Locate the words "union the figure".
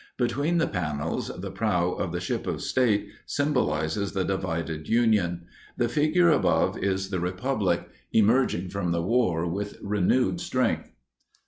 4.89-6.31